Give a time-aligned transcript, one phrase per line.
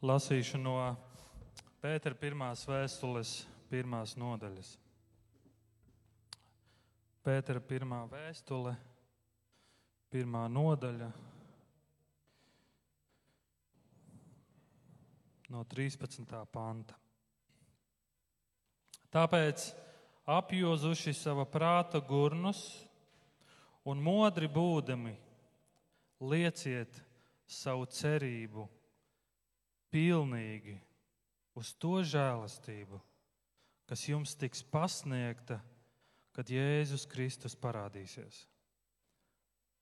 [0.00, 0.78] Lasīšu no
[1.82, 3.34] Pētera pirmās vēstules,
[3.68, 4.70] pirmās nodaļas.
[7.20, 8.72] Pētera pirmā vēstule,
[10.08, 11.10] pirmā nodaļa,
[15.52, 16.32] no 13.
[16.48, 16.96] panta.
[19.12, 19.68] Tāpēc
[20.40, 22.64] apjozuši sava prāta gurnus
[23.84, 25.16] un modri būdami
[26.24, 27.04] lieciet
[27.44, 28.70] savu cerību
[29.92, 30.78] pilnīgi
[31.58, 33.00] uz to žēlastību,
[33.90, 35.58] kas jums tiks pasniegta,
[36.36, 38.44] kad Jēzus Kristus parādīsies.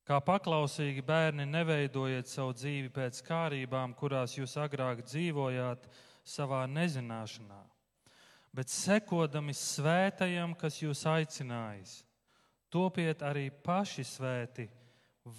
[0.08, 5.84] Kā paklausīgi bērni, neveidojiet savu dzīvi pēc kārībām, kurās jūs agrāk dzīvojāt
[6.24, 7.60] savā nezināšanā,
[8.56, 11.98] bet sekodami svētajam, kas jūs aicinājis,
[12.72, 14.64] topiet arī paši svēti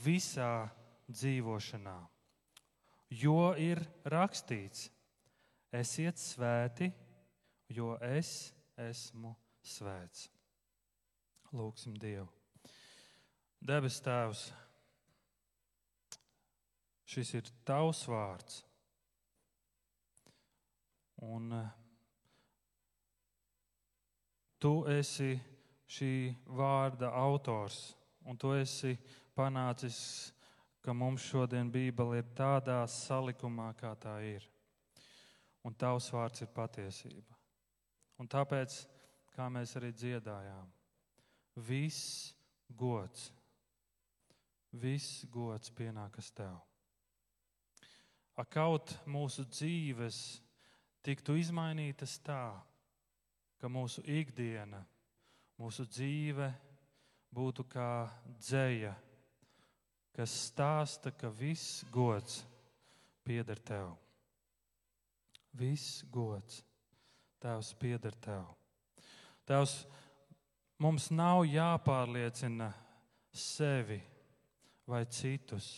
[0.05, 0.69] visā
[1.09, 1.97] dzīvošanā.
[3.09, 4.89] Jo ir rakstīts,
[5.73, 6.91] esiet svēti,
[7.73, 9.33] jo es esmu
[9.65, 10.27] svēts.
[11.53, 12.27] Lūksim Dievu.
[13.59, 14.45] Debes Tēvs,
[17.09, 18.61] šis ir Tavs vārds.
[21.25, 21.51] Un
[24.59, 25.33] Tu esi
[25.89, 26.13] šī
[26.55, 27.95] vārda autors,
[28.27, 28.93] un Tu esi
[29.35, 29.99] panācis,
[30.81, 34.45] ka mums šodien Bībele ir tādā salikumā, kā tā ir.
[35.65, 37.35] Un Tavs vārds ir patiesība.
[38.19, 38.81] Un tāpēc,
[39.35, 40.69] kā mēs arī dziedājām,
[41.67, 42.33] viss
[42.69, 43.29] gods,
[44.71, 46.57] viss gods pienākas Tev.
[48.39, 50.39] A kaut mūsu dzīves
[51.03, 52.53] tiktu izmainītas tā,
[53.59, 54.79] ka mūsu ikdiena,
[55.59, 56.47] mūsu dzīve
[57.35, 58.07] būtu kā
[58.39, 58.93] dzēja,
[60.19, 62.41] kas stāsta, ka viss gods
[63.23, 63.93] pieder tev.
[65.55, 66.59] Viss gods,
[67.39, 68.43] Tēvs, pieder tev.
[69.47, 69.85] Tēvs,
[70.83, 72.67] mums nav jāpārliecina
[73.31, 74.01] sevi
[74.83, 75.71] vai citus.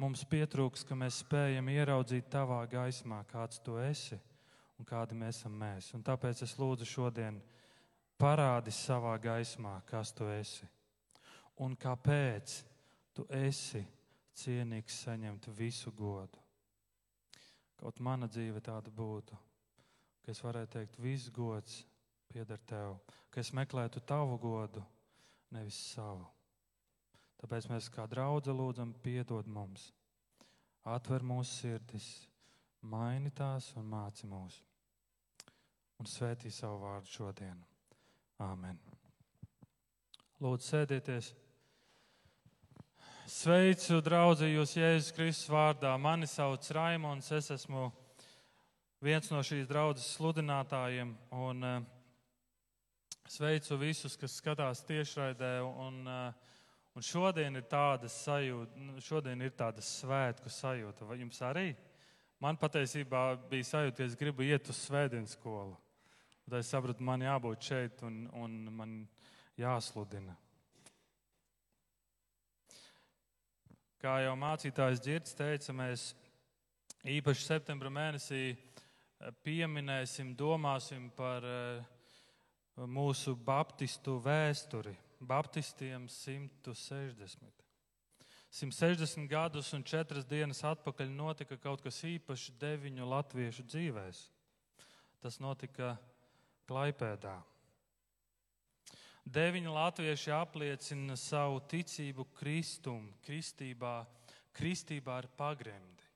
[0.00, 4.16] Mums pietrūks, ka mēs spējam ieraudzīt tavā gaismā, kāds tu esi
[4.80, 5.92] un kādi mēs esam mēs.
[5.92, 7.36] Un tāpēc es lūdzu šodien
[8.16, 10.64] parādi savā gaismā, kas tu esi
[11.62, 12.58] un kāpēc
[13.14, 13.82] tu esi
[14.38, 16.40] cienīgs saņemt visu godu.
[17.78, 19.36] Kaut mana dzīve tāda būtu,
[20.22, 21.82] ka es varētu teikt, viss gods
[22.30, 22.96] pieder tev,
[23.30, 24.82] ka es meklētu tavu godu,
[25.52, 26.28] nevis savu.
[27.42, 29.90] Tāpēc mēs kā draugi lūdzam, piedod mums,
[30.86, 32.08] atver mūsu sirdis,
[32.82, 34.62] maini tās un māci mūs.
[35.98, 37.58] Un svētī savu vārdu šodien.
[38.42, 38.78] Āmen.
[40.42, 41.34] Lūdzu, sēdieties!
[43.32, 45.94] Sveicu, draugi, jūs Jēzus Kristus vārdā.
[45.96, 47.86] Mani sauc Raimons, es esmu
[49.00, 51.14] viens no šīs draudzes sludinātājiem.
[51.32, 55.54] Un, uh, sveicu visus, kas skatās tiešraidē.
[55.64, 56.52] Un, uh,
[56.92, 61.08] un šodien ir sajūta, nu, šodien ir tāda svētku sajūta.
[61.08, 61.70] Vai jums arī?
[62.36, 65.78] Man patiesībā bija sajūta, ka es gribu iet uz svētdienas skolu.
[66.44, 68.96] Tad es sapratu, man jābūt šeit un, un man
[69.56, 70.36] jāsludina.
[74.02, 76.08] Kā jau mācītājs Girts teica, mēs
[77.06, 78.56] īpaši septembra mēnesī eh,
[79.46, 81.84] pieminēsim, domāsim par eh,
[82.82, 84.96] mūsu baptistu vēsturi.
[85.22, 87.62] Baptistiem 160.
[88.50, 94.26] 160 gadus un 4 dienas atpakaļ notika kaut kas īpašs deviņu latviešu dzīvēs.
[95.22, 95.94] Tas notika
[96.66, 97.38] Klaipēdā.
[99.22, 104.02] Deviņi latvieši apliecina savu ticību Kristum, kristībā,
[104.56, 106.08] kristībā ar pagremdi.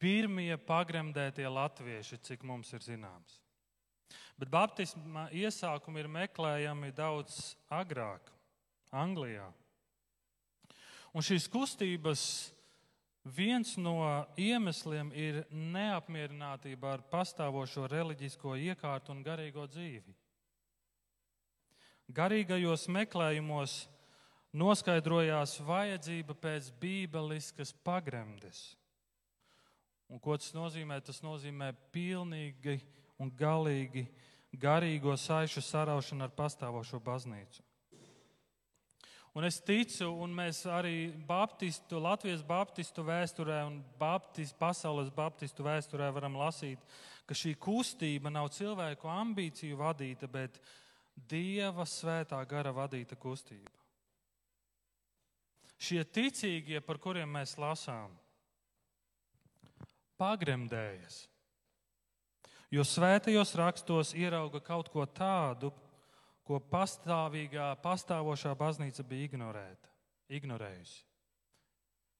[0.00, 3.38] Pirmie pagremdētie latvieši, cik mums ir zināms.
[4.36, 8.32] Bet baptisma iesākumi ir meklējami daudz agrāk,
[8.92, 9.46] Anglijā.
[11.16, 12.22] Un šīs kustības
[13.36, 13.96] viens no
[14.40, 20.14] iemesliem ir neapmierinātība ar pastāvošo reliģisko iekārtu un garīgo dzīvi
[22.14, 23.76] garīgajos meklējumos
[24.56, 28.76] noskaidrojās vajadzība pēc bībeliskas pagremdes.
[30.06, 31.00] Un ko tas nozīmē?
[31.02, 32.78] Tas nozīmē pilnīgi
[33.18, 34.06] un galīgi
[34.56, 37.64] garīgo saišu saraušanu ar pastāvošo baznīcu.
[39.36, 46.08] Un es ticu, un mēs arī Baptistu, Latvijas Baptistu vēsturē un Baptist, pasaules Baptistu vēsturē
[46.16, 46.80] varam lasīt,
[47.28, 50.56] ka šī kustība nav cilvēku ambīciju vadīta, bet
[51.16, 53.72] Dieva svētā gara vadīta kustība.
[55.76, 58.12] Šie ticīgie, par kuriem mēs lasām,
[60.20, 61.24] pagremdējies.
[62.72, 65.70] Jo svētajos rakstos ierauga kaut ko tādu,
[66.46, 69.92] ko pastāvīgā, pastāvošā baznīca bija ignorēta,
[70.38, 71.04] ignorējusi.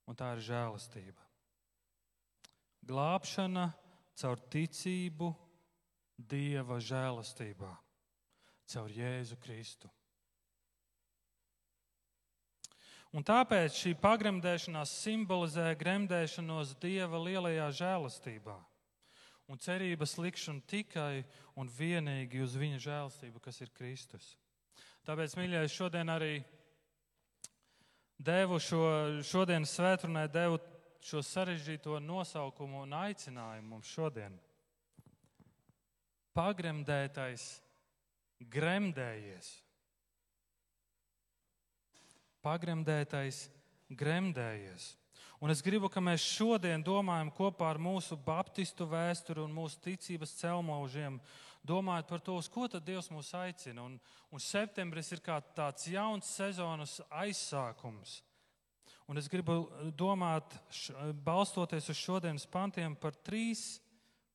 [0.06, 1.24] Un tā ir žēlastība.
[2.86, 3.70] Glābšana
[4.16, 5.32] caur ticību
[6.16, 7.68] Dieva žēlastībā,
[8.72, 9.90] caur Jēzu Kristu.
[13.16, 18.56] Un tāpēc šī pagremdēšanās simbolizē gremdēšanos Dieva lielajā žēlastībā
[19.46, 21.22] un cerības likšanu tikai
[21.56, 24.34] un vienīgi uz viņa žēlstību, kas ir Kristus.
[25.06, 26.40] Tāpēc, mīļais, šodien arī
[28.18, 28.82] devu šo
[29.24, 30.58] šodienas svētdienai, devu
[31.06, 34.34] šo sarežģīto nosaukumu un aicinājumu mums šodien.
[36.36, 37.46] Pagremdētais,
[38.40, 39.48] gremdējies.
[42.44, 43.46] Pagremdētais,
[43.90, 44.94] gremdējies.
[45.42, 50.32] Un es gribu, ka mēs šodien domājam kopā ar mūsu baptistu vēsturi un mūsu ticības
[50.38, 51.18] celmaužiem,
[51.66, 53.84] domājot par to, uz ko tad Dievs mūs aicina.
[53.84, 53.98] Un,
[54.32, 58.20] un septembris ir kā tāds jauns sezonas aizsākums.
[59.06, 60.56] Un es gribu domāt,
[61.26, 63.76] balstoties uz šodienas pantiem, par trīs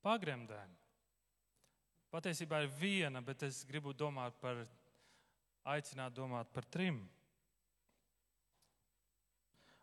[0.06, 0.81] pagremdēm.
[2.12, 4.66] Patiesībā ir viena, bet es gribu domāt par,
[5.72, 7.00] aicināt domāt par trim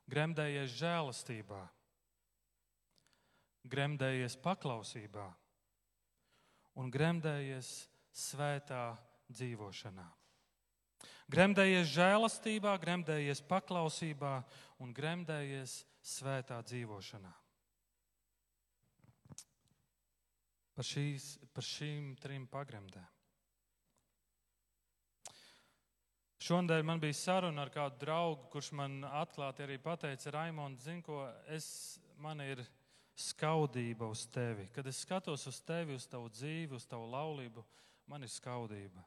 [0.08, 1.60] gremdējies žēlastībā,
[3.68, 5.26] gremdējies paklausībā
[6.80, 7.72] un gremdējies
[8.14, 8.84] svētā
[9.28, 10.06] dzīvošanā.
[11.28, 14.38] Gremdējies žēlastībā, gremdējies paklausībā
[14.80, 17.34] un gremdējies svētā dzīvošanā.
[20.78, 23.06] Par, šīs, par šīm trim pagremdēm.
[26.38, 31.24] Šonadēļ man bija saruna ar kādu draugu, kurš man atklāti arī pateica, Raimond, zini, ko
[31.50, 31.66] es,
[32.22, 32.62] man ir
[33.18, 34.68] skaudība uz tevi.
[34.70, 37.64] Kad es skatos uz tevi, uz tavu dzīvi, uz tavu laulību,
[38.06, 39.02] man ir skaudība.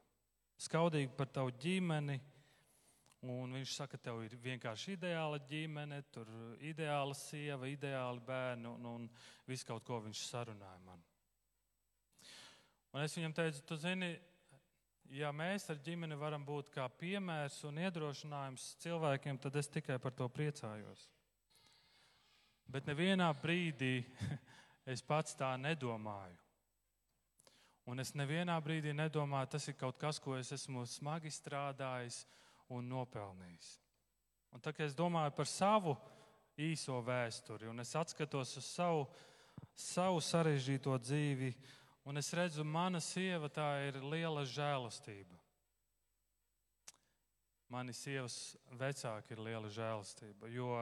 [0.60, 2.18] Skaudība par tavu ģimeni.
[3.32, 6.28] Un viņš saka, tev ir vienkārši ideāla ģimene, tur
[6.60, 9.08] ideāla sieva, ideāli bērni un, un
[9.48, 11.00] viss kaut ko viņš sarunāja man.
[12.92, 14.12] Un es viņam teicu, tu zini,
[15.16, 20.12] ja mēs ar ģimeni varam būt kā piemērs un iedrošinājums cilvēkiem, tad es tikai par
[20.16, 21.06] to priecājos.
[22.68, 24.02] Bet nevienā brīdī
[24.92, 26.38] es pats tā nedomāju.
[27.88, 32.22] Un es nevienā brīdī nedomāju, tas ir kaut kas, ko es esmu smagi strādājis
[32.70, 33.74] un nopelnījis.
[34.52, 35.96] Un tā kā es domāju par savu
[36.60, 39.06] īso vēsturi, un es atskatos uz savu,
[39.74, 41.50] savu sarežģīto dzīvi,
[42.04, 45.36] Un es redzu, mana sieva tā ir liela žēlastība.
[47.70, 50.74] Mani sievas vecāki ir liela žēlastība, jo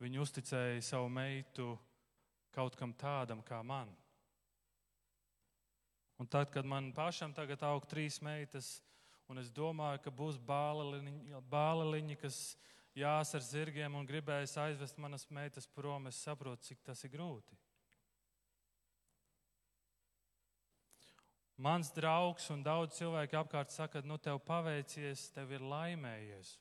[0.00, 1.74] viņi uzticēja savu meitu
[2.54, 3.92] kaut kam tādam kā man.
[6.18, 8.78] Un tad, kad man pašam tagad aug trīs meitas,
[9.28, 12.38] un es domāju, ka būs bāleliņi, kas
[12.96, 17.58] jās ar zirgiem un gribēs aizvest manas meitas prom, es saprotu, cik tas ir grūti.
[21.56, 26.56] Mans draugs un daudz cilvēku apkārt saka, nu, tev paveicies, tev ir laimējies.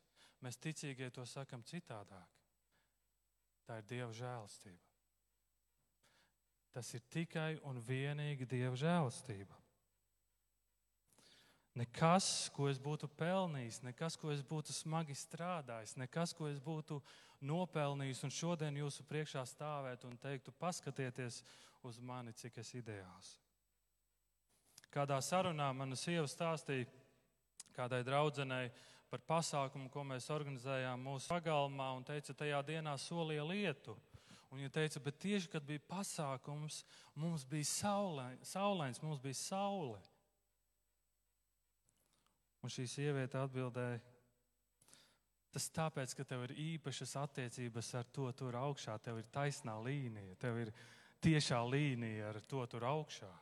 [0.46, 2.30] Mēs ticīgie to sakam citādāk.
[3.66, 4.92] Tā ir Dieva žēlastība.
[6.74, 9.58] Tas ir tikai un vienīgi Dieva žēlastība.
[11.74, 17.00] Nekas, ko es būtu pelnījis, nekas, ko es būtu smagi strādājis, nekas, ko es būtu
[17.42, 21.42] nopelnījis, un šodien jūsu priekšā stāvēt un teiktu, paskatieties
[21.82, 23.40] uz mani, cik es ideāls.
[24.94, 26.86] Kādā sarunā mana sieva stāstīja
[27.74, 28.70] kādai draudzenei
[29.10, 33.96] par pasākumu, ko mēs organizējām mūsu pagalmā, un teica, tajā dienā solīja lietu.
[34.54, 36.84] Un viņa teica, bet tieši kad bija pasākums,
[37.18, 40.02] mums bija saulē, saulains, mums bija saule.
[42.62, 43.98] Un šī sieviete atbildēja,
[45.54, 50.38] tas tāpēc, ka tev ir īpašas attiecības ar to tur augšā, tev ir taisnā līnija,
[50.42, 50.74] tev ir
[51.26, 53.34] tiešā līnija ar to tur augšā.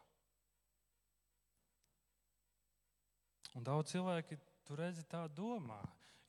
[3.58, 5.82] Un daudz cilvēki tur redzi tā domā.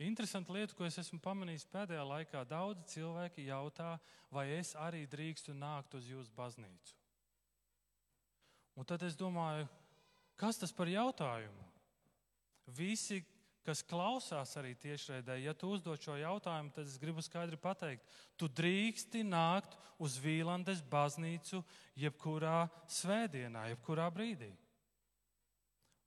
[0.03, 2.43] Interesanti lieta, ko es esmu pamanījis pēdējā laikā.
[2.49, 3.95] Daudzi cilvēki jautā,
[4.35, 6.97] vai es arī drīkstu nākt uz jūsu baznīcu.
[8.75, 9.69] Un tad es domāju,
[10.41, 11.69] kas tas par jautājumu?
[12.73, 13.21] Visi,
[13.67, 18.07] kas klausās arī tiešraidē, ja tu uzdod šo jautājumu, tad es gribu skaidri pateikt,
[18.41, 21.63] tu drīksti nākt uz Vīlandes baznīcu
[22.01, 24.51] jebkurā svētdienā, jebkurā brīdī.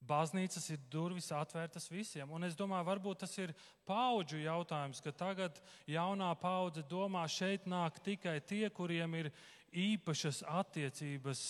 [0.05, 2.29] Baznīcas ir durvis atvērtas visiem.
[2.31, 3.53] Un es domāju, varbūt tas ir
[3.87, 9.31] paudžu jautājums, ka tagad jaunā paudze domā, šeit nāk tikai tie, kuriem ir
[9.75, 11.45] īpašas attiecības,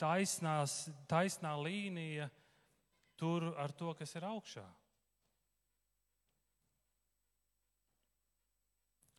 [0.00, 2.30] taisnās, taisnā līnija
[3.18, 4.66] tur ar to, kas ir augšā.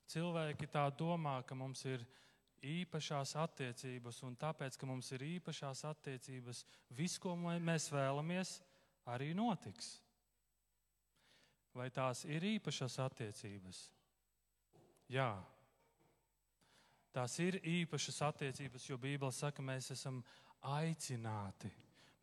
[0.10, 2.02] Cilvēki tā domā, ka mums ir
[2.66, 6.64] īpašās attiecības, un tāpēc, ka mums ir īpašās attiecības,
[6.98, 8.58] viss, ko mēs vēlamies,
[9.10, 9.98] arī notiks.
[11.76, 13.82] Vai tās ir īpašas attiecības?
[15.10, 15.32] Jā.
[17.14, 20.22] Tās ir īpašas attiecības, jo Bībele saka, mēs esam
[20.62, 21.72] aicināti,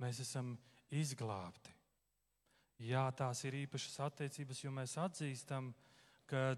[0.02, 0.55] mēs esam
[0.95, 1.73] izglābti.
[2.87, 5.73] Jā, tās ir īpašas attiecības, jo mēs atzīstam,
[6.28, 6.55] ka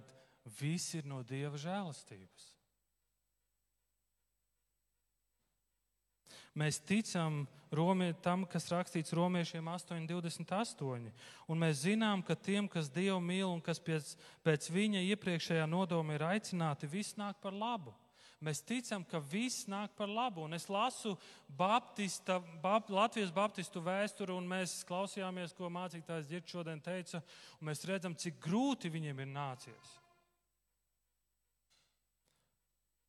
[0.58, 2.57] viss ir no Dieva žēlastības.
[6.58, 11.12] Mēs ticam romie, tam, kas rakstīts romiešiem 8,28.
[11.46, 16.16] Un mēs zinām, ka tiem, kas Dievu mīl un kas pēc, pēc viņa iepriekšējā nodoma
[16.16, 17.94] ir aicināti, viss nāk par labu.
[18.42, 20.44] Mēs ticam, ka viss nāk par labu.
[20.46, 21.16] Un es lasu
[21.58, 27.22] Baptista, Bap, Latvijas Baptistu vēsturi, un mēs klausījāmies, ko mācītājs Girts šodien teica,
[27.66, 29.94] mēs redzam, cik grūti viņiem ir nācies.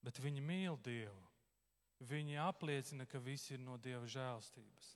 [0.01, 1.28] Bet viņi mīl Dievu.
[1.99, 4.93] Viņi apliecina, ka viss ir no Dieva žēlstības,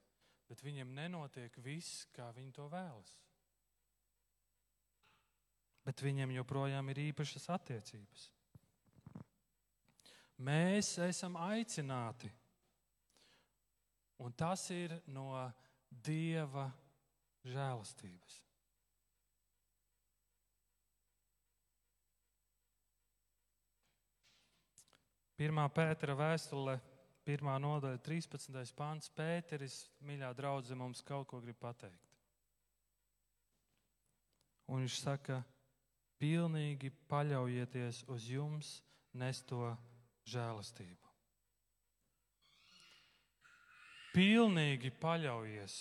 [0.47, 3.17] bet viņiem nenotiek viss, kā viņi to vēlas.
[5.83, 8.29] Bet viņiem joprojām ir īpašas attiecības.
[10.47, 12.31] Mēs esam aicināti,
[14.23, 15.35] un tas ir no
[15.91, 16.69] Dieva
[17.43, 18.39] žēlastības.
[25.35, 26.77] Pirmā pētera vēstule
[27.23, 28.73] Pirmā nodaļa, 13.
[28.75, 29.07] pāns.
[29.15, 32.09] Pēteris, mīļā draudzene, mums kaut ko grib pateikt.
[34.67, 35.39] Un viņš saka,
[36.19, 38.75] pilnīgi paļaujieties uz jums
[39.15, 39.71] nesto
[40.27, 41.11] žēlastību.
[44.13, 45.77] Pilnīgi paļaujies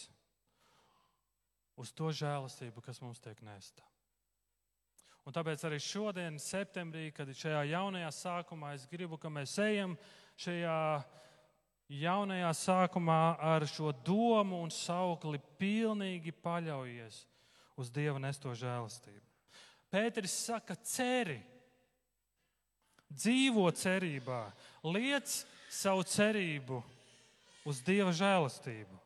[1.82, 3.84] uz to žēlastību, kas mums tiek nesta.
[5.22, 9.94] Un tāpēc arī šodien, septembrī, kad ir šajā jaunajā sākumā, es gribu, ka mēs ejam
[10.40, 10.78] šajā
[12.00, 17.22] jaunajā sākumā ar šo domu un saukli pilnīgi paļaujies
[17.80, 19.24] uz Dieva nesto žēlastību.
[19.92, 21.36] Pēteris saka, ceri,
[23.12, 24.46] dzīvo cerībā,
[24.88, 25.34] liec
[25.72, 26.80] savu cerību
[27.68, 29.00] uz Dieva žēlastību.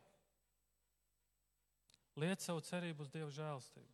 [2.17, 3.93] Liec savu cerību uz Dieva žēlastību.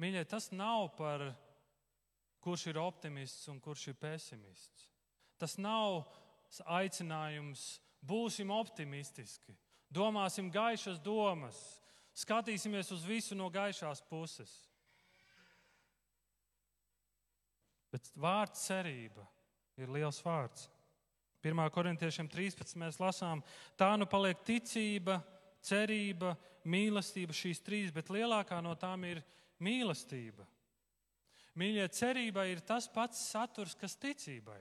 [0.00, 1.30] Mīļie, tas nav par
[2.40, 4.86] kurš ir optimists un kurš ir pesimists.
[5.40, 6.04] Tas nav
[6.66, 9.54] aicinājums būsim optimistiski,
[9.92, 11.58] domāsim gaišas domas,
[12.16, 14.50] skatīsimies uz visu no gaišās puses.
[17.90, 19.24] Bet vārds cerība
[19.80, 20.68] ir liels vārds.
[21.40, 21.56] 1.
[21.72, 22.76] korintiešiem 13.
[22.78, 23.40] mēs lasām,
[23.80, 25.22] tā nu paliek ticība,
[25.64, 26.34] cerība,
[26.68, 29.22] mīlestība, šīs trīs, bet lielākā no tām ir
[29.64, 30.44] mīlestība.
[31.60, 34.60] Mīļie, cerība ir tas pats saturs, kas ticībai.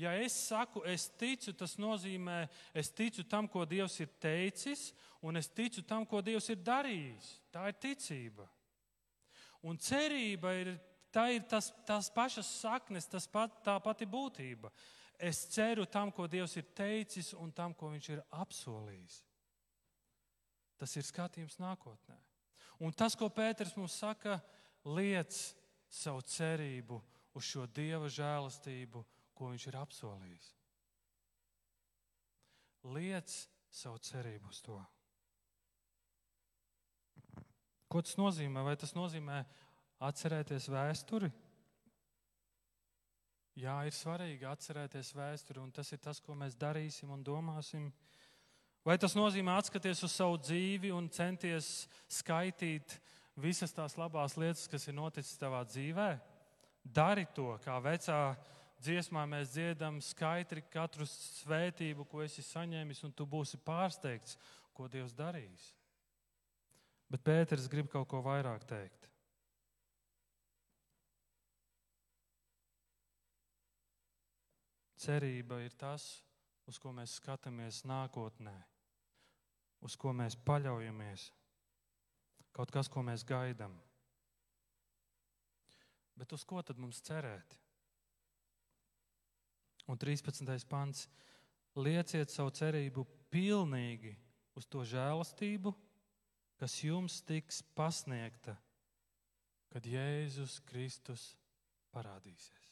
[0.00, 4.90] Ja es saku, es ticu, tas nozīmē, es ticu tam, ko Dievs ir teicis,
[5.20, 7.28] un es ticu tam, ko Dievs ir darījis.
[7.52, 8.46] Tā ir ticība.
[9.68, 10.72] Un cerība ir,
[11.34, 14.72] ir tas, tās pašas saknes, tas pat, tā pati būtība.
[15.20, 19.20] Es ceru tam, ko Dievs ir teicis, un tam, ko Viņš ir apsolījis.
[20.80, 22.16] Tas ir skatījums nākotnē.
[22.80, 24.38] Un tas, ko Pēters mums saka,
[24.88, 25.36] liec
[25.92, 27.02] savu cerību
[27.36, 29.04] uz šo Dieva žēlastību
[29.40, 30.48] ko viņš ir apsolījis.
[32.92, 33.36] Liec
[33.72, 34.76] savu cerību uz to.
[37.90, 38.60] Ko tas nozīmē?
[38.68, 39.40] Vai tas nozīmē
[40.04, 41.30] atcerēties vēsturi?
[43.60, 47.88] Jā, ir svarīgi atcerēties vēsturi, un tas ir tas, ko mēs darīsim un domāsim.
[48.86, 53.00] Vai tas nozīmē atskaties uz savu dzīvi un centies skaitīt
[53.40, 56.10] visas tās labās lietas, kas ir noticis tavā dzīvē?
[56.84, 58.20] Dari to, kā vecā
[58.80, 64.38] dziesmā mēs dziedam skaidri katru svētību, ko esi saņēmis, un tu būsi pārsteigts,
[64.74, 65.70] ko Dievs darīs.
[67.10, 69.08] Bet Pēters grib kaut ko vairāk teikt.
[75.00, 76.04] Cerība ir tas,
[76.68, 78.52] uz ko mēs skatāmies nākotnē,
[79.80, 81.30] uz ko mēs paļaujamies,
[82.52, 83.72] kaut kas, ko mēs gaidām.
[86.20, 87.56] Bet uz ko tad mums cerēt?
[89.90, 90.46] Un 13.
[90.70, 91.08] pants.
[91.74, 94.12] Lieciet savu cerību pilnīgi
[94.58, 95.72] uz to žēlastību,
[96.60, 98.54] kas jums tiks pasniegta,
[99.70, 101.32] kad Jēzus Kristus
[101.94, 102.68] parādīsies.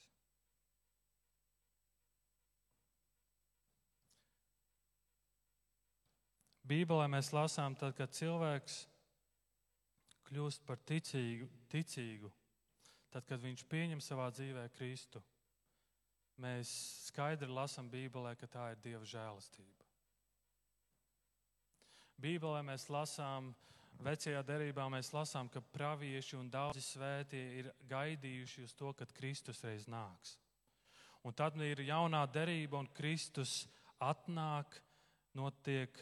[6.68, 8.82] Bībelē mēs lasām, tad, kad cilvēks
[10.28, 12.30] kļūst par ticīgu, ticīgu,
[13.10, 15.22] tad, kad viņš pieņem savā dzīvē Kristu,
[16.42, 16.70] mēs
[17.08, 19.86] skaidri lasām Bībelē, ka tā ir Dieva žēlastība.
[22.18, 23.52] Bībelē mēs lasām,
[24.02, 29.62] vecajā derībā mēs lasām, ka pravieši un daudzi svētie ir gaidījuši uz to, kad Kristus
[29.66, 30.36] reiz nāks.
[31.26, 33.66] Un tad ir jaunā derība, un Kristus
[34.02, 34.80] atnāk,
[35.34, 35.94] notiek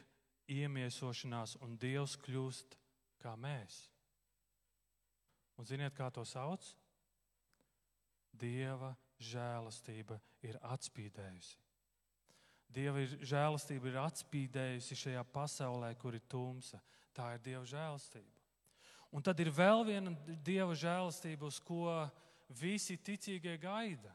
[0.52, 2.76] iemiesošanās, un Dievs kļūst
[3.20, 3.86] kā mēs.
[5.56, 6.64] Un ziniet, kā to sauc?
[8.36, 11.56] Dieva žēlastība ir atspīdējusi.
[12.76, 16.80] Dieva žēlastība ir atspīdējusi šajā pasaulē, kur ir tumsa.
[17.16, 18.42] Tā ir Dieva žēlastība.
[19.14, 20.12] Un tad ir vēl viena
[20.44, 21.86] Dieva žēlastība, uz ko
[22.60, 24.12] visi ticīgie gaida.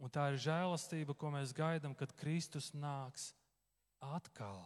[0.00, 3.30] Un tā ir žēlastība, ko mēs gaidām, kad Kristus nāks
[4.00, 4.64] atkal.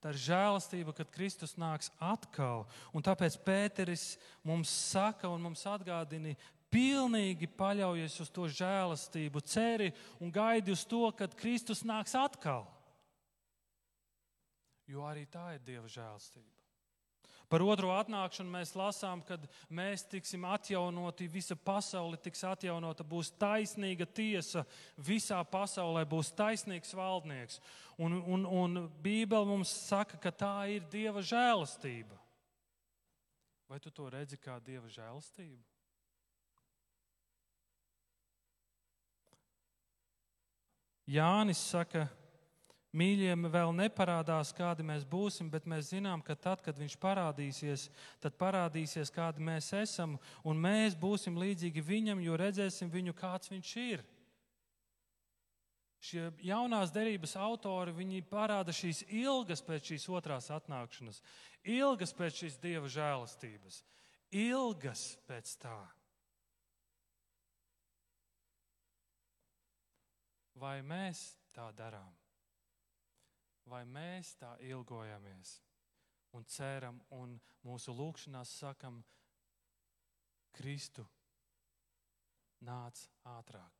[0.00, 2.64] Tā ir žēlastība, kad Kristus nāks atkal.
[2.96, 4.14] Un tāpēc Pēteris
[4.46, 6.32] mums saka un mums atgādina,
[6.70, 9.90] pilnīgi paļaujies uz to žēlastību, ceri
[10.22, 12.66] un gaidi uz to, kad Kristus nāks atkal.
[14.90, 16.60] Jo arī tā ir Dieva žēlastība.
[17.50, 19.42] Par otro atnākšanu mēs lasām, kad
[19.74, 24.62] mēs tiksim atjaunoti, visa pasaule tiks atjaunota, būs taisnīga tiesa,
[24.94, 27.58] visā pasaulē būs taisnīgs valdnieks.
[27.98, 32.20] Un, un, un Bībele mums saka, ka tā ir Dieva žēlastība.
[33.66, 35.69] Vai tu to redzi kā Dieva žēlastību?
[41.10, 42.06] Jānis saka,
[42.90, 47.84] Mīļiem vēl neparādās, kādi mēs būsim, bet mēs zinām, ka tad, kad viņš parādīsies,
[48.18, 53.74] tad parādīsies, kādi mēs esam, un mēs būsim līdzīgi viņam, jo redzēsim viņu, kāds viņš
[53.84, 54.02] ir.
[56.02, 61.22] Šie jaunās derības autori viņi parāda šīs ilgas pēc šīs otrās atnākšanas,
[61.62, 63.84] ilgas pēc šīs dieva žēlastības,
[64.34, 65.78] ilgas pēc tā.
[70.60, 72.20] Vai mēs tā darām?
[73.70, 75.58] vai mēs tā ilgojamies
[76.36, 79.02] un ceram un mūsu lūgšanās sakam,
[80.50, 81.04] Kristu
[82.66, 83.76] nāc ātrāk.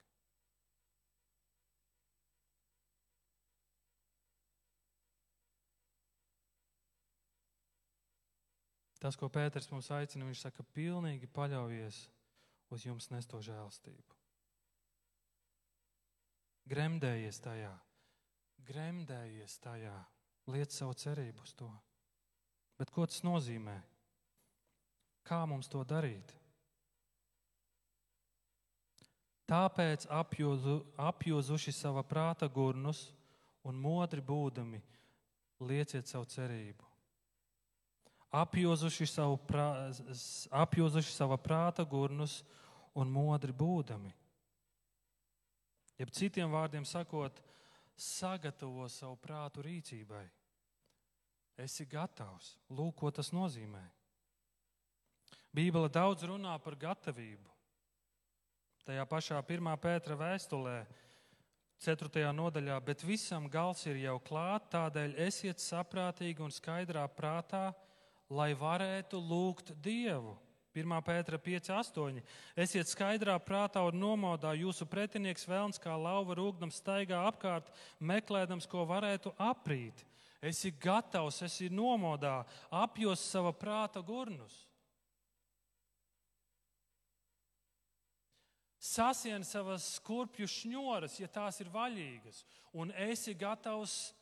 [9.00, 12.02] Tas, ko Pēters mums aicina, viņš saka, pilnīgi paļaujies
[12.70, 14.19] uz jums nesto žēlstību.
[16.68, 17.72] Gremdējies tajā
[18.70, 19.94] gremdējies tajā,
[20.50, 21.70] liec savu cerību uz to.
[22.78, 23.76] Bet ko tas nozīmē?
[25.26, 26.34] Kā mums to darīt?
[29.50, 33.08] Tāpēc apjozu, apjozuši sava prāta gurnus
[33.66, 34.78] un modri būdami,
[35.66, 36.86] lieciet savu cerību.
[38.30, 39.90] Apjozuši, savu prā,
[40.54, 42.44] apjozuši sava prāta gurnus
[42.94, 44.14] un modri būdami.
[46.00, 47.42] Jeb citiem vārdiem sakot,
[47.92, 50.24] sagatavo savu prātu rīcībai.
[51.60, 52.54] Esi gatavs.
[52.72, 53.82] Lūk, ko tas nozīmē.
[55.52, 57.52] Bībele daudz runā par gatavību.
[58.86, 60.78] Tajā pašā pirmā pētra vēstulē,
[61.84, 62.24] 4.
[62.36, 67.70] nodaļā, bet visam gals ir jau klāt, tādēļ esiet saprātīgi un skaidrā prātā,
[68.32, 70.38] lai varētu lūgt Dievu
[70.70, 71.02] 1.
[71.02, 72.20] pētera 5,8.
[72.54, 78.84] Esiet skaidrā prātā un nomodā, jūsu pretinieks vēlns kā lauva rūkdams staigā apkārt, meklēdams, ko
[78.86, 80.04] varētu aprīt.
[80.40, 84.54] Esi gatavs, esi nomodā, apjos sava prāta gurnus.
[88.80, 94.14] Sasien savas skurpju šņoras, ja tās ir vaļīgas, un esi gatavs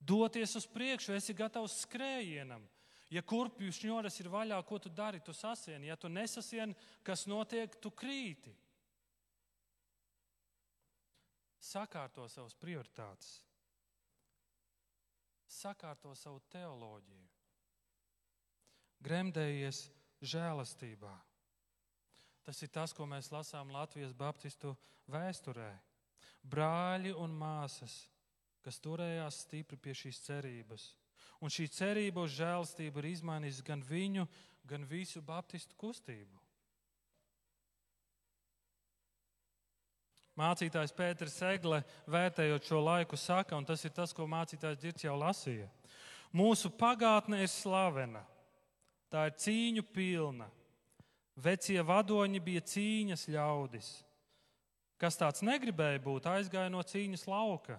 [0.00, 2.62] doties uz priekšu, esi gatavs skrējienam.
[3.10, 5.18] Ja kurpju šņoras ir vaļā, ko tu dari?
[5.26, 5.82] Tu sasien.
[5.82, 8.52] Ja tu nesasien, kas notiek, tu krīti.
[11.60, 13.34] Sakārto savas prioritātes,
[15.44, 17.26] sakārto savu teoloģiju,
[19.04, 19.82] gremdējies
[20.22, 21.12] žēlastībā.
[22.46, 24.72] Tas ir tas, ko mēs lasām Latvijas Baptistu
[25.12, 25.68] vēsturē.
[26.40, 28.06] Brāļi un māsas,
[28.64, 30.88] kas turējās stipri pie šīs cerības
[31.40, 34.26] Un šī cerība uz žēlstību ir izmainījusi gan viņu,
[34.68, 36.36] gan visu baptistu kustību.
[40.40, 45.16] Mācītājs Pēters Egle, vērtējot šo laiku, saka, un tas ir tas, ko mācītājs Girts jau
[45.20, 45.68] lasīja.
[46.32, 48.22] Mūsu pagātne ir slavena,
[49.10, 50.46] tā ir cīņu pilna.
[51.40, 53.90] Vecie vadoņi bija cīņas ļaudis.
[55.00, 57.78] Kas tāds negribēja būt, aizgāja no cīņas lauka.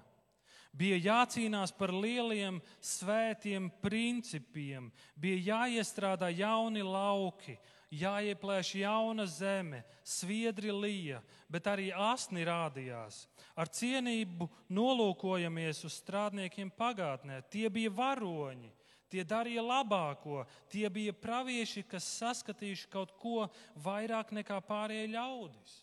[0.71, 4.87] Bija jācīnās par lieliem svētiem principiem,
[5.19, 7.57] bija jāiestrādā jauni lauki,
[7.91, 11.19] jāieplēš jauna zeme, sviedri lija,
[11.51, 13.25] bet arī asni rādījās.
[13.59, 17.41] Ar cienību nolūkojamies uz strādniekiem pagātnē.
[17.51, 18.71] Tie bija varoņi,
[19.11, 25.77] tie darīja labāko, tie bija pravieši, kas saskatījuši kaut ko vairāk nekā pārējie ļaudis.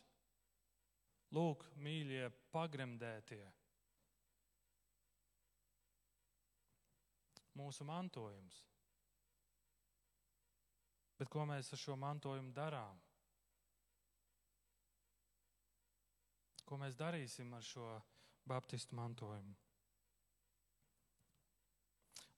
[1.37, 3.45] Lūk, mīļie, pagremdētie.
[7.59, 8.63] Mūsu mantojums.
[11.19, 13.01] Bet ko mēs ar šo mantojumu darām?
[16.69, 17.89] Ko mēs darīsim ar šo
[18.47, 19.57] baptistu mantojumu?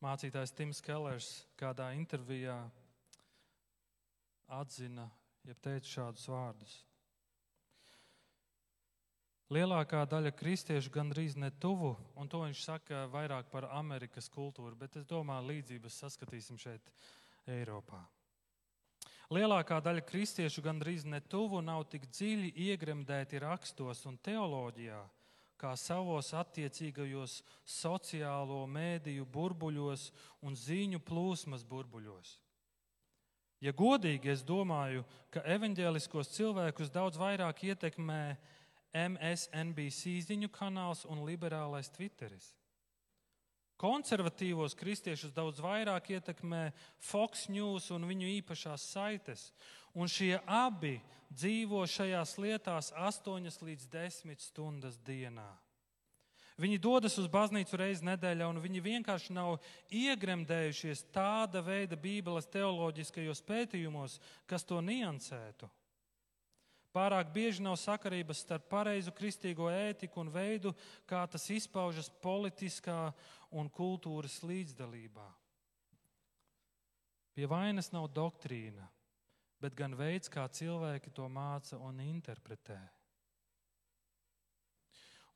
[0.01, 1.27] Mācītājs Tims Kellers
[1.61, 2.57] kādā intervijā
[4.57, 5.11] atzina,
[5.45, 6.79] ja teica šādus vārdus.
[9.51, 15.09] Lielākā daļa kristiešu gandrīz netuvu, un to viņš saka vairāk par Amerikas kultūru, bet es
[15.11, 16.93] domāju, līdzības saskatīsim šeit,
[17.51, 17.99] Eiropā.
[19.35, 25.01] Lielākā daļa kristiešu gandrīz netuvu nav tik dziļi iegremdēti rakstos un teoloģijā,
[25.59, 30.07] kā savos attiecīgajos sociālo mēdīju burbuļos
[30.47, 32.37] un ziņu plūsmas burbuļos.
[33.61, 35.03] Ja godīgi, es domāju,
[35.35, 38.23] ka evaņģēliskos cilvēkus daudz vairāk ietekmē
[38.95, 42.51] MSNBC ziņu kanāls un liberālais Twitteris.
[43.81, 46.67] Konservatīvos kristiešus daudz vairāk ietekmē
[47.01, 49.47] Fox News un viņu īpašās saites.
[49.97, 50.99] Un šie abi
[51.33, 55.49] dzīvo šajās lietās 8 līdz 10 stundas dienā.
[56.61, 59.55] Viņi dodas uz baznīcu reizi nedēļā, un viņi vienkārši nav
[59.97, 65.71] iegremdējušies tāda veida Bībeles teoloģiskajos pētījumos, kas to niansētu.
[66.91, 70.73] Pārāk bieži nav sakarības starp pareizu kristīgo ētiku un veidu,
[71.07, 73.13] kā tas izpaužas politiskā
[73.55, 75.27] un kultūras līdzdalībā.
[77.31, 78.89] Pie vainas nav doktrīna,
[79.63, 82.81] bet gan veids, kā cilvēki to māca un interpretē.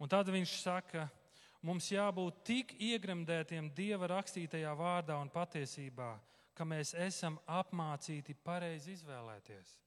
[0.02, 1.06] Un tad viņš saka,
[1.62, 6.10] mums jābūt tik iegremdētiem Dieva rakstītajā vārdā un patiesībā,
[6.54, 9.83] ka mēs esam apmācīti pareizi izvēlēties.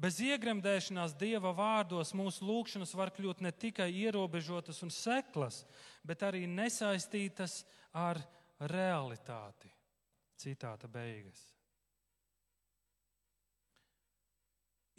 [0.00, 5.64] Bez iegremdēšanās Dieva vārdos mūsu lūkšanas var kļūt ne tikai ierobežotas un seklas,
[6.06, 7.60] bet arī nesaistītas
[7.92, 8.20] ar
[8.72, 9.68] realitāti.
[10.40, 11.42] Citāta beigas.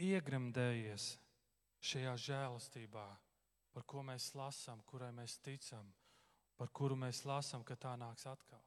[0.02, 1.08] Iegremdējies
[1.82, 3.06] šajā žēlastībā,
[3.74, 5.88] par ko mēs lasām, kurai mēs ticam,
[6.58, 8.62] par kuru mēs lasām, ka tā nāks atkal.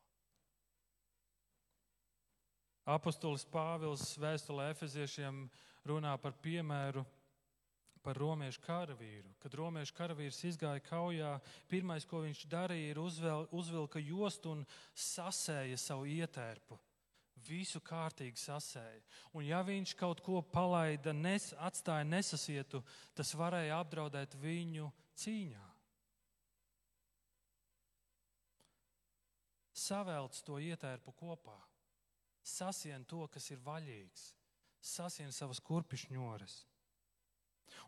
[2.91, 5.47] Apostolis Pāvils vēstulē Efeziešiem
[5.89, 7.05] runā par piemēru
[8.05, 9.33] par romiešu karavīru.
[9.41, 11.33] Kad romiešu karavīrs izgāja kaujā,
[11.71, 16.79] pirmais, ko viņš darīja, ir uzvel, uzvilka jostu un sasēja savu ietērpu.
[17.45, 19.01] Visu kārtīgi sasēja.
[19.37, 22.83] Un ja viņš kaut ko palaida, nes, atstāja nesasietu,
[23.17, 25.65] tas varēja apdraudēt viņu cīņā.
[29.85, 31.59] Savelc to ietērpu kopā,
[32.41, 34.31] sasien to, kas ir vaļīgs
[34.85, 36.61] sasien savas kurpišņores.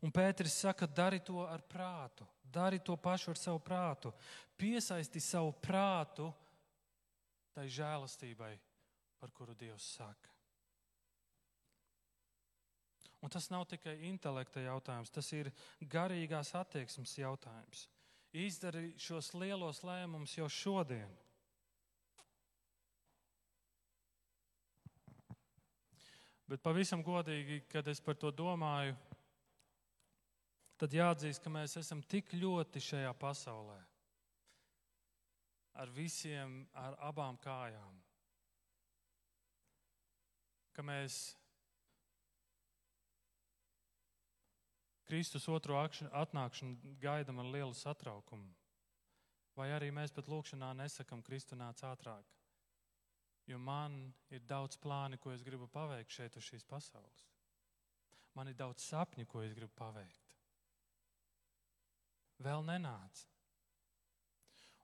[0.05, 4.13] Un Pēteris saka, dari to ar prātu, dari to pašu ar savu prātu,
[4.57, 6.31] piesaisti savu prātu
[7.57, 8.53] tai žēlastībai,
[9.21, 10.33] par kuru Dievs saka.
[13.25, 15.49] Un tas nav tikai intelekta jautājums, tas ir
[15.81, 17.87] garīgās attieksmes jautājums.
[18.37, 21.09] Izdari šos lielos lēmumus jau šodien.
[26.47, 28.95] Bet pavisam godīgi, kad es par to domāju,
[30.79, 33.79] tad jāatzīst, ka mēs esam tik ļoti šajā pasaulē.
[35.77, 37.99] Ar visiem, ar abām kājām.
[40.77, 41.19] Ka mēs
[45.07, 48.55] Kristus otro atnākšanu gaidām ar lielu satraukumu.
[49.57, 52.37] Vai arī mēs pat lūkšanā nesakām, Kristu nāc ātrāk
[53.47, 53.97] jo man
[54.35, 57.25] ir daudz plāni, ko es gribu paveikt šeit uz šīs pasaules.
[58.35, 60.33] Man ir daudz sapņu, ko es gribu paveikt.
[62.43, 63.36] Vēl nenāca.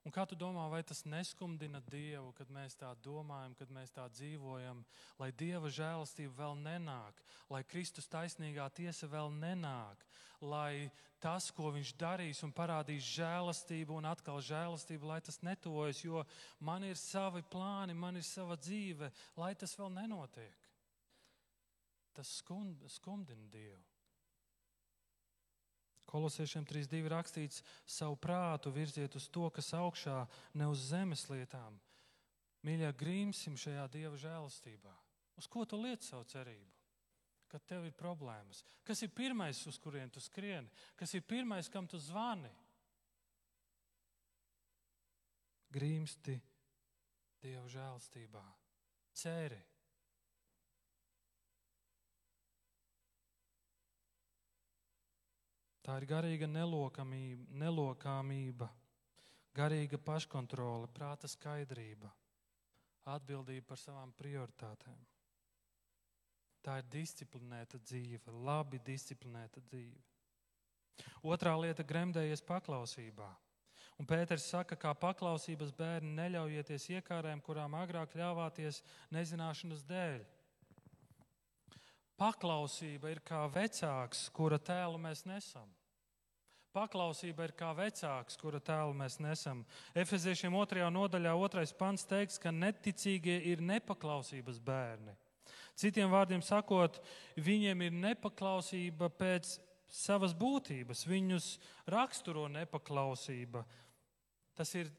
[0.03, 4.09] Un kā tu domā, vai tas neskumdina Dievu, kad mēs tā domājam, kad mēs tā
[4.11, 4.81] dzīvojam,
[5.21, 7.21] lai Dieva žēlastība vēl nenāk,
[7.53, 10.03] lai Kristus taisnīgā tiesa vēl nenāk,
[10.43, 10.91] lai
[11.23, 16.25] tas, ko Viņš darīs un parādīs žēlastību un atkal žēlastību, lai tas netuvojas, jo
[16.59, 20.69] man ir savi plāni, man ir sava dzīve, lai tas vēl nenotiek.
[22.13, 23.92] Tas skumdina Dievu.
[26.11, 30.27] Kolosiešiem 3.2 rakstīts, savu prātu virziet uz to, kas augšā,
[30.59, 31.79] ne uz zemes lietām.
[32.67, 34.93] Mīļā, grimsim šajā Dieva žēlastībā.
[35.41, 36.71] Uz ko tu liec savu cerību?
[37.53, 38.63] Kad tev ir problēmas.
[38.87, 40.71] Kas ir pirmais, uz kurien tu skrieni?
[40.97, 42.53] Kas ir pirmais, kam tu zvani?
[45.73, 46.39] Grimsti
[47.43, 48.45] Dieva žēlastībā.
[49.17, 49.61] Ceri.
[55.83, 58.69] Tā ir garīga nelokamība, nelokāmība,
[59.57, 62.11] garīga paškontrole, prāta skaidrība,
[63.11, 65.01] atbildība par savām prioritātēm.
[66.63, 69.99] Tā ir disciplinēta dzīve, labi disciplinēta dzīve.
[71.27, 73.31] Otrā lieta- gremdējies paklausībā.
[73.99, 80.25] Un Pēters saka, kā paklausības bērni neļaujieties iekārēm, kurām agrāk ļāvāties nezināšanas dēļ.
[82.23, 85.67] Paklausība ir kā vecāks, kura tēlu mēs nesam.
[86.71, 89.65] Paklausība ir kā vecāks, kura tēlu mēs nesam.
[89.99, 90.85] Efeziešiem 2.
[90.95, 91.65] nodaļā 2.
[91.81, 95.17] pants teiks, ka neticīgie ir nepaklausības bērni.
[95.75, 97.01] Citiem vārdiem sakot,
[97.35, 99.57] viņiem ir nepaklausība pēc
[99.91, 101.49] savas būtības, viņus
[101.91, 103.65] raksturo nepaklausība.
[104.55, 104.95] Tas ir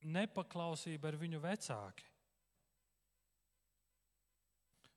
[0.00, 2.11] nepaklausība ar viņu vecāki.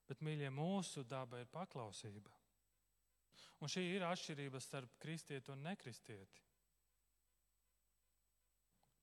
[0.06, 2.34] Bet, mīļie, mūsu daba ir paklausība.
[3.64, 6.44] Un šī ir atšķirība starp kristieti un nekristieti.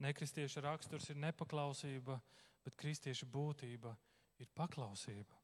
[0.03, 2.19] Nekristieša raksturs ir nepaklausība,
[2.63, 3.95] bet kristieša būtība
[4.43, 5.39] ir paklausība.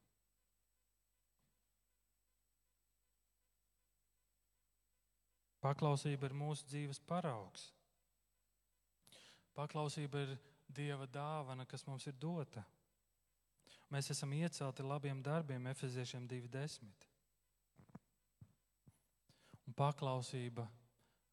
[5.62, 7.72] Paklausība ir mūsu dzīves paraugs.
[9.58, 10.36] Paklausība ir
[10.68, 12.62] Dieva dāvana, kas mums ir dota.
[13.88, 17.06] Mēs esam iecelti labiem darbiem, Efeziešiem 2.10.
[19.64, 20.66] Un paklausība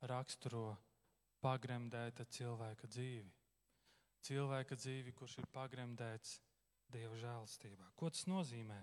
[0.07, 0.69] raksturo
[1.43, 3.31] pagremdēta cilvēka dzīvi.
[4.25, 6.39] Cilvēka dzīvi, kurš ir pagremdēts
[6.95, 7.91] Dieva žēlstībā.
[7.99, 8.79] Ko tas nozīmē?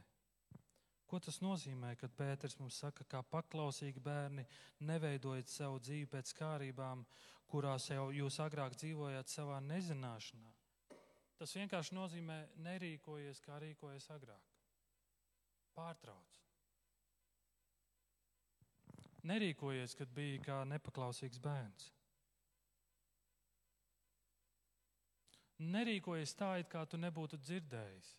[1.08, 4.44] Ko tas nozīmē, kad Pēters mums saka, kā paklausīgi bērni,
[4.84, 7.06] neveidojiet savu dzīvi pēc kārībām,
[7.48, 10.52] kurās jau jūs agrāk dzīvojāt savā nezināšanā?
[11.42, 14.50] Tas vienkārši nozīmē nerīkojies, kā rīkojies agrāk.
[15.74, 16.36] Pārtrauc.
[19.26, 21.88] Nerīkojies, kad biji kā nepaklausīgs bērns.
[25.74, 28.14] Nerīkojies tā, it kā tu nebūtu dzirdējis,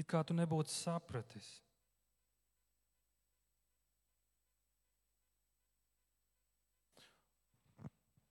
[0.00, 1.52] it kā tu nebūtu sapratis.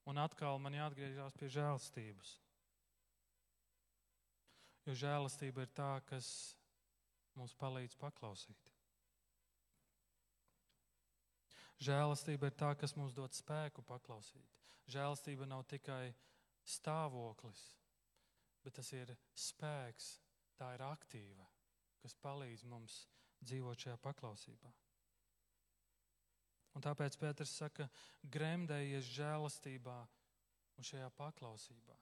[0.10, 2.40] Un atkal man jāatgriežas pie žēlstības.
[4.90, 6.28] Jo žēlastība ir tā, kas
[7.38, 8.72] mums palīdz paklausīt.
[11.86, 14.58] Žēlastība ir tā, kas mums dod spēku paklausīt.
[14.90, 16.10] Žēlastība nav tikai
[16.66, 17.62] stāvoklis,
[18.66, 20.10] bet tas ir spēks,
[20.58, 21.46] tā ir aktīva,
[22.02, 23.04] kas palīdz mums
[23.46, 24.74] dzīvot šajā paklausībā.
[26.74, 27.92] Un tāpēc Pēters saka,
[28.26, 30.02] gremdējies žēlastībā
[30.82, 31.96] un šajā paklausībā.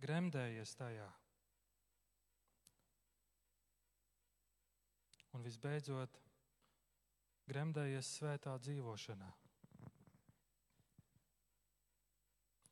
[0.00, 1.12] Gremdējies tajā.
[5.36, 6.20] Un visbeidzot,
[7.48, 9.28] gremdējies svētā dzīvošanā.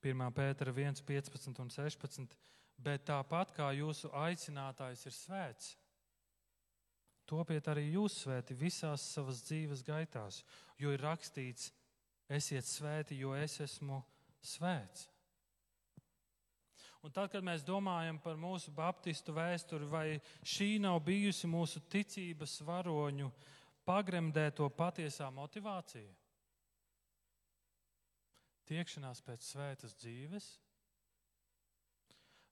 [0.06, 0.28] 1.
[0.36, 2.36] pētera 1, 15 un 16.
[2.76, 5.70] Bet tāpat kā jūsu aicinātājs ir svēts,
[7.26, 10.42] topiet arī jūs svēti visās savas dzīves gaitās,
[10.78, 11.72] jo ir rakstīts:
[12.28, 14.02] Esiet svēti, jo es esmu
[14.42, 15.08] svēts.
[17.04, 20.06] Un tad, kad mēs domājam par mūsu baptistu vēsturi, vai
[20.42, 23.30] šī nav bijusi mūsu ticības varoņu
[23.86, 26.14] pagremdēto patiesā motivācija?
[28.66, 30.48] Tiekšanās pēc svētas dzīves,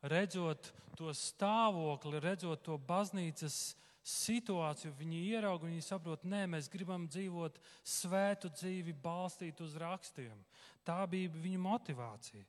[0.06, 7.56] redzot to stāvokli, redzot to baznīcas situāciju, viņi ieraudzīja, viņi saprot, nē, mēs gribam dzīvot
[7.88, 10.36] svētu dzīvi, balstīt uz rakstiem.
[10.84, 12.44] Tā bija viņa motivācija.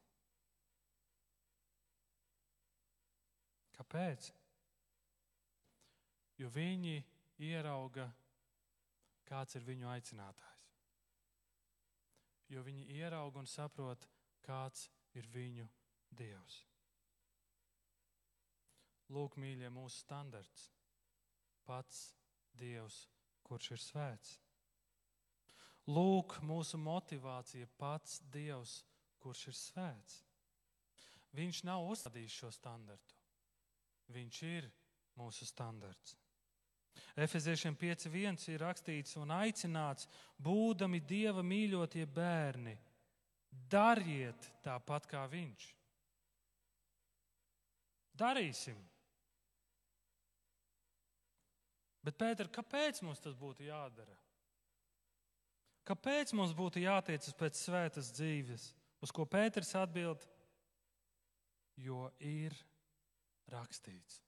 [3.76, 4.32] Kāpēc?
[6.40, 7.00] Jo viņi
[7.44, 8.10] ierauga,
[9.28, 10.52] kāds ir viņu aicinātājs.
[12.52, 14.06] Jo viņi ierauga un saprot,
[14.46, 15.66] kāds ir viņu
[16.16, 16.62] Dievs.
[19.12, 20.70] Lūk, mīļie, mūsu standarts.
[21.66, 22.14] Pats
[22.58, 23.06] Dievs,
[23.46, 24.38] kurš ir svēts.
[25.90, 28.80] Lūk, mūsu motivācija pats Dievs,
[29.22, 30.22] kurš ir svēts.
[31.36, 33.15] Viņš nav uzstādījis šo standartu.
[34.14, 34.70] Viņš ir
[35.18, 36.16] mūsu standarts.
[37.16, 40.08] Efeziešiem 5.1 ir rakstīts un aicināts,
[40.40, 42.76] būdami Dieva mīļotie bērni,
[43.72, 45.70] dariet tāpat kā Viņš.
[48.16, 48.78] Darīsim!
[52.06, 54.14] Bet, Pēter, kāpēc mums tas būtu jādara?
[55.86, 58.70] Kāpēc mums būtu jātiecas pēc svētas dzīves?
[59.02, 60.22] Uz ko Pēters atbild?
[61.82, 62.56] Jo ir
[63.54, 64.22] rakstīts.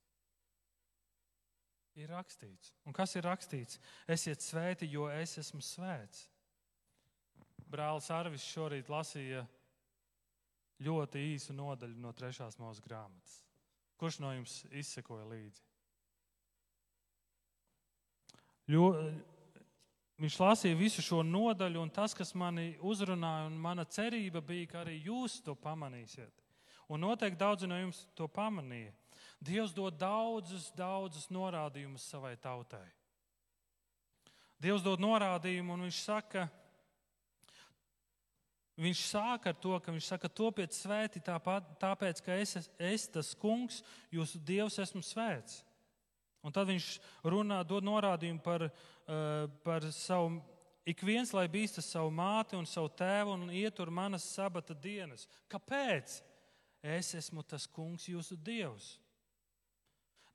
[1.98, 2.74] Ir rakstīts.
[2.86, 3.80] Un kas ir rakstīts?
[4.08, 6.28] Esiet svēti, jo es esmu svēts.
[7.68, 9.42] Brālis Arvis šorīt lasīja
[10.86, 13.40] ļoti īsu nodaļu no trešās mūža grāmatas.
[13.98, 15.64] Kurš no jums izsekoja līdzi?
[18.68, 18.92] Jo,
[20.22, 24.82] viņš lasīja visu šo nodaļu, un tas, kas mani uzrunāja, un mana cerība bija, ka
[24.84, 26.44] arī jūs to pamanīsiet.
[26.92, 28.94] Un noteikti daudzi no jums to pamanīja.
[29.44, 32.86] Dievs dod daudzus, daudzus norādījumus savai tautai.
[34.58, 36.48] Dievs dod norādījumu, un viņš saka,
[38.78, 43.32] Viņš sāk ar to, ka viņš saka, topiet svēti tāpat, tāpēc, ka es, es tas
[43.34, 43.80] kungs,
[44.14, 45.64] jūsu dievs, esmu svēts.
[46.46, 46.92] Un tad viņš
[47.26, 50.38] runā, dod norādījumu par, uh, par savu,
[50.86, 55.26] ik viens, lai bīstas savu māti un savu tēvu un ietur manas sabata dienas.
[55.50, 56.22] Kāpēc?
[56.86, 58.94] Es esmu tas kungs, jūsu dievs.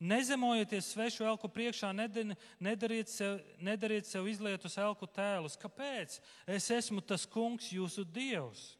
[0.03, 5.55] Nezemojieties svešu elku priekšā, nedariet sev, nedariet sev izlietus elku tēlus.
[5.55, 6.17] Kāpēc?
[6.51, 8.73] Es esmu tas kungs, jūsu dievs.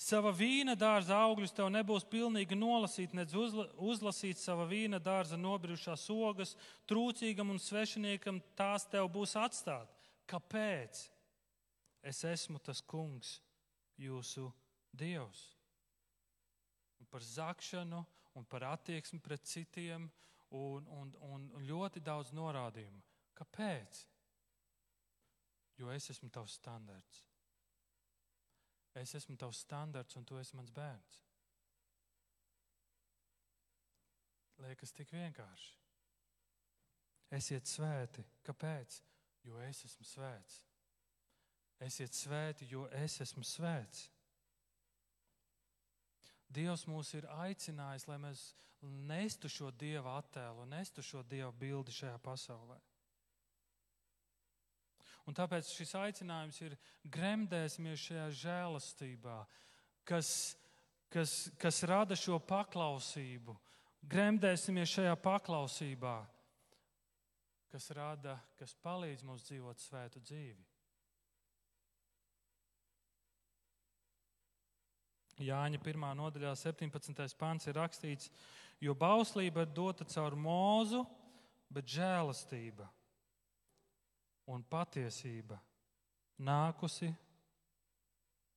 [0.00, 6.06] Sava vīna dārza augļus tev nebūs pilnīgi nolasīt, nedz uzla, uzlasīt sava vīna dārza nobrijušās
[6.14, 6.54] ogas,
[6.88, 9.92] trūcīgam un svešiniekam tās tev būs atstāt.
[10.24, 11.04] Kāpēc?
[12.00, 13.36] Es esmu tas kungs,
[14.00, 14.48] jūsu
[14.92, 15.42] dievs.
[17.00, 20.10] Un par zakšanu un par attieksmi pret citiem
[20.50, 23.02] un, un, un ļoti daudz norādījumu.
[23.38, 24.04] Kāpēc?
[25.80, 27.24] Jo es esmu tavs standarts.
[29.00, 31.20] Es esmu tavs standarts, un tu esi mans bērns.
[34.60, 35.76] Liekas, tik vienkārši.
[37.38, 38.24] Esiet svēti.
[38.44, 38.98] Kāpēc?
[39.46, 40.58] Jo es esmu svēts.
[41.80, 44.10] Esiet svēti, jo es esmu svēts.
[46.50, 48.44] Dievs mūs ir aicinājis, lai mēs
[48.82, 52.78] nestu šo dieva attēlu, nestu šo dieva bildi šajā pasaulē.
[55.28, 56.76] Un tāpēc šis aicinājums ir
[57.12, 59.36] gremdēsimies šajā žēlastībā,
[60.08, 60.30] kas,
[61.12, 63.54] kas, kas rada šo paklausību.
[64.10, 66.16] Gremdēsimies šajā paklausībā,
[67.70, 70.69] kas rada, kas palīdz mums dzīvot svētu dzīvi.
[75.40, 76.06] Jāņa 1.
[76.18, 77.36] nodaļā, 17.
[77.40, 78.30] pants ir rakstīts,
[78.80, 81.04] jo bauslība ir dota caur mūzu,
[81.72, 82.88] bet žēlastība
[84.50, 85.60] un patiesība
[86.42, 87.10] nākusi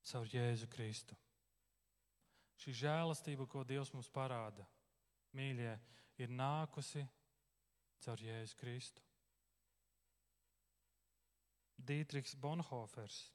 [0.09, 1.15] caur Jēzu Kristu.
[2.59, 4.65] Šī žēlastība, ko Dievs mums parāda,
[5.35, 5.73] mīļie,
[6.23, 7.03] ir nākusi
[8.03, 9.03] caur Jēzu Kristu.
[11.83, 13.25] Dītriks Bonhofers,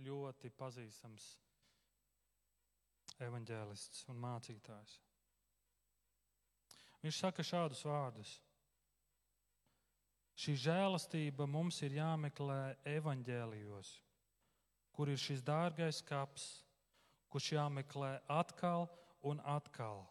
[0.00, 1.26] ļoti pazīstams
[3.22, 4.98] evanģēlists un mācītājs.
[7.04, 8.38] Viņš saka šādus vārdus.
[10.40, 13.90] Šī žēlastība mums ir jāmeklē evaņģēlijos,
[14.96, 16.46] kur ir šis dārgais kaps,
[17.30, 18.88] kurš jāmeklē atkal
[19.22, 20.02] un atkal.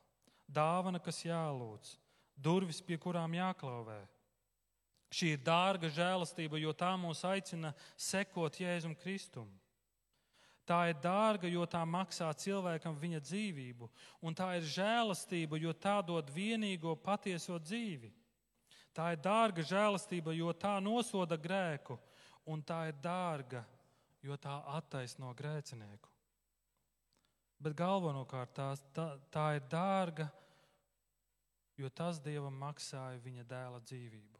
[0.47, 1.95] Dāvana, kas jālūdz,
[2.35, 3.99] durvis, pie kurām jāklauvē.
[5.13, 9.49] Šī ir dārga žēlastība, jo tā mūs aicina sekot Jēzum Kristum.
[10.63, 13.89] Tā ir dārga, jo tā maksā cilvēkam viņa dzīvību,
[14.23, 18.13] un tā ir žēlastība, jo tā dod vienīgo patieso dzīvi.
[18.95, 21.97] Tā ir dārga žēlastība, jo tā nosoda grēku,
[22.47, 23.63] un tā ir dārga,
[24.23, 26.07] jo tā attaisno grēcinieku.
[27.59, 30.29] Bet galvenokārt tā, tā, tā ir dārga,
[31.79, 34.39] jo tas Dievam maksāja viņa dēla dzīvību.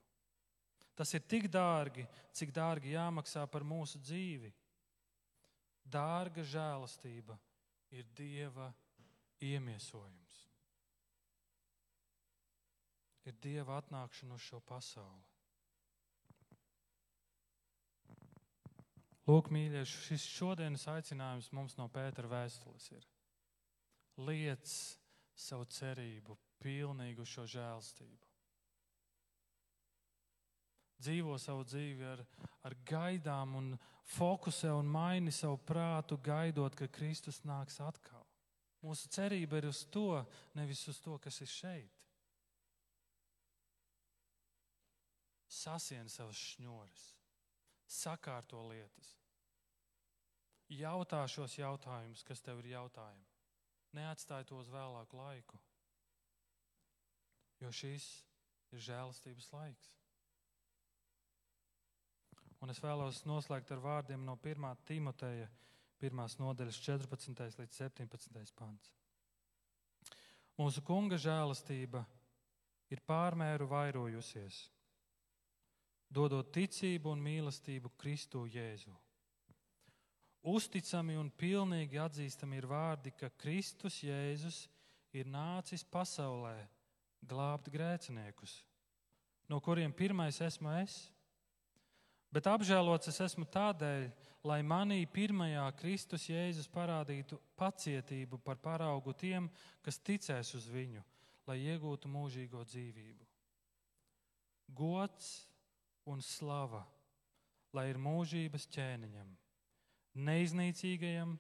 [0.93, 4.54] Tas ir tik dārgi, cik dārgi jāmaksā par mūsu dzīvi.
[5.84, 7.38] Dārga žēlastība
[7.94, 8.72] ir Dieva
[9.44, 10.44] iemiesojums
[13.28, 15.24] ir Dieva atnākšana uz šo pasauli.
[19.24, 23.06] Lūk, mīļie, šis šodienas aicinājums mums no Pētera vēstules ir.
[24.20, 24.68] Liec
[25.40, 28.33] savu cerību pilnīgi uz šo žēlstību.
[31.04, 32.22] Dzīvo savu dzīvi ar,
[32.64, 33.72] ar gaidām un
[34.16, 38.24] fokusē un maini savu prātu, gaidot, ka Kristus nāks atkal.
[38.84, 40.24] Mūsu cerība ir uz to,
[40.58, 41.99] nevis uz to, kas ir šeit.
[45.54, 47.04] Sasien savas šņores,
[47.88, 49.14] sakārto lietas,
[50.74, 53.30] jautā šos jautājumus, kas tev ir jautājumi.
[53.93, 55.60] Neatstāj to uz vēlāku laiku,
[57.62, 58.08] jo šis
[58.74, 59.91] ir žēlastības laiks.
[62.64, 64.70] Un es vēlos noslēgt ar vārdiem no 1.
[64.88, 65.49] Timoteja,
[65.99, 66.20] 1.
[66.39, 67.41] nodaļas 14.
[67.59, 68.53] līdz 17.
[68.55, 68.93] pants.
[70.55, 72.05] Mūsu kunga žēlastība
[72.88, 74.61] ir pārmēru vairojusies,
[76.07, 78.95] dodot ticību un mīlestību Kristu Jēzu.
[80.53, 84.70] Uzticami un pilnīgi atzīstami ir vārdi, ka Kristus Jēzus
[85.11, 86.61] ir nācis pasaulē
[87.28, 88.61] glābt grēciniekus,
[89.51, 91.01] no kuriem pirmais esmu es.
[92.34, 94.08] Bet apžēlots es esmu tādēļ,
[94.50, 99.52] lai manī pirmajā Kristus Jēzus parādītu pacietību par paraugu tiem,
[99.86, 101.04] kas ticēs uz viņu,
[101.48, 103.30] lai iegūtu mūžīgo dzīvību.
[104.74, 105.30] Gods
[106.10, 106.82] un slava,
[107.74, 109.32] lai ir mūžības ķēniņam
[110.14, 111.38] neiznīcīgajam,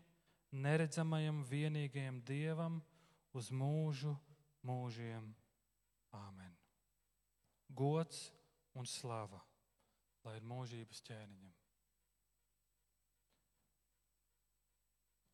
[0.51, 2.81] neredzamajam, vienīgajam dievam
[3.33, 4.15] uz mūžu
[4.65, 5.33] mūžiem.
[6.13, 6.53] Āmen.
[7.73, 8.27] Gods
[8.77, 9.41] un slava,
[10.23, 11.57] lai ir mūžības ķēniņam.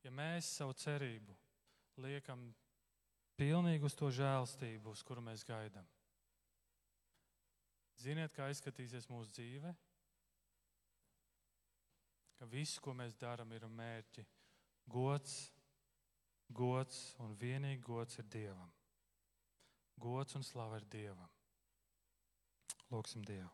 [0.06, 1.36] Ja mēs savu cerību
[2.00, 2.48] liekam
[3.40, 5.86] pilnīgi uz to žēlstību, uz kuru mēs gaidām,
[8.00, 9.76] ziniet, kā izskatīsies mūsu dzīve?
[12.40, 14.24] ka viss, ko mēs darām, ir mērķi.
[14.90, 15.36] Gods,
[16.56, 18.72] gods un vienīgi gods ir Dievam.
[20.00, 21.30] Gods un slava ir Dievam.
[22.90, 23.52] Lūksim Dievu.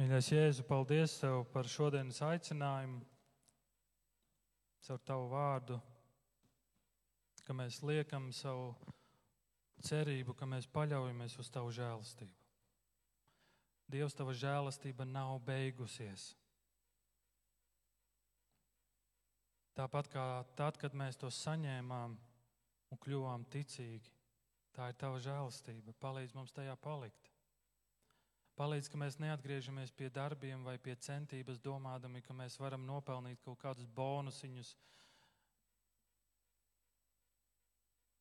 [0.00, 3.04] Mīļais Jēzu, paldies Tev par šodienas aicinājumu,
[4.86, 5.76] caur Tavu vārdu
[7.50, 8.68] ka mēs liekam savu
[9.82, 12.36] cerību, ka mēs paļaujamies uz Tavu žēlastību.
[13.90, 16.28] Dievs, Tava žēlastība nav beigusies.
[19.74, 22.14] Tāpat kā tad, kad mēs to saņēmām
[22.94, 24.14] un kļuvām ticīgi,
[24.76, 25.96] tā ir Tava žēlastība.
[25.98, 27.29] Palīdz mums tajā palikt.
[28.60, 33.58] Palīdz, ka mēs neatgriežamies pie darbiem vai pie centības, domādami, ka mēs varam nopelnīt kaut
[33.62, 34.74] kādus bonusiņus,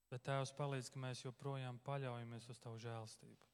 [0.09, 3.49] Bet Tēvs palīdz, ka mēs joprojām paļaujamies uz Tavu žēlstību.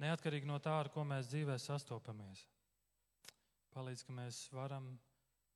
[0.00, 2.46] Neatkarīgi no tā, ar ko mēs dzīvē sastopamies.
[3.74, 4.88] Palīdz, ka mēs varam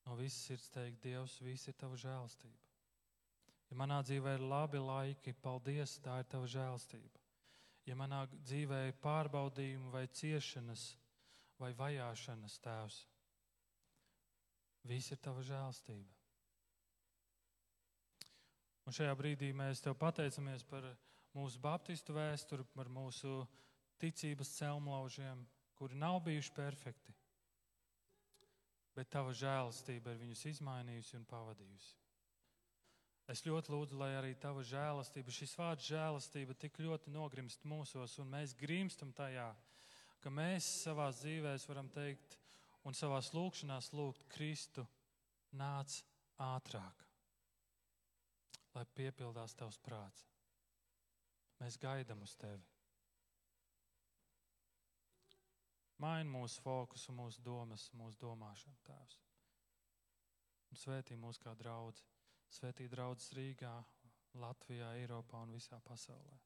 [0.04, 2.60] no visas sirds teikt, Dievs, viss ir Tava žēlstība.
[3.70, 7.23] Ja manā dzīvē ir labi laiki, paldies, tā ir Tava žēlstība.
[7.84, 10.86] Ja manā dzīvē ir pārbaudījumi vai ciešanas
[11.60, 13.00] vai vajāšanas, Tēvs,
[14.88, 16.14] viss ir Tava žēlstība.
[18.84, 20.86] Un šajā brīdī mēs te pateicamies par
[21.36, 23.42] mūsu baptistu vēsturi, par mūsu
[24.00, 25.44] ticības celmlaužiem,
[25.78, 27.14] kuri nav bijuši perfekti.
[28.94, 32.03] Bet tava žēlastība ir viņus izmainījusi un pavadījusi.
[33.30, 38.28] Es ļoti lūdzu, lai arī tava žēlastība, šis vārds žēlastība tik ļoti nogrimst mūsos, un
[38.34, 39.46] mēs grimstam tajā,
[40.20, 42.36] ka mēs savā dzīvē varam teikt
[42.84, 44.84] un savā lūkšanā lūgt Kristu,
[45.56, 46.02] nāc
[46.36, 47.04] ātrāk
[48.74, 50.26] lai piepildās tavs prāts.
[51.60, 52.62] Mēs gaidām uz tevi.
[56.02, 59.20] Maini mūsu fokusu, mūsu domas, mūsu domāšanu, Tēvs.
[60.72, 62.02] Un svētī mūs kā draugs.
[62.54, 63.72] Svētī draugs Rīgā,
[64.38, 66.38] Latvijā, Eiropā un visā pasaulē.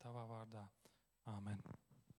[0.00, 0.64] Tavā vārdā.
[1.28, 1.60] Āmen.